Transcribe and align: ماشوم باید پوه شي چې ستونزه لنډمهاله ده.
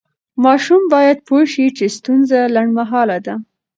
ماشوم 0.43 0.81
باید 0.93 1.17
پوه 1.27 1.43
شي 1.53 1.65
چې 1.77 1.85
ستونزه 1.97 2.39
لنډمهاله 2.55 3.17
ده. 3.25 3.35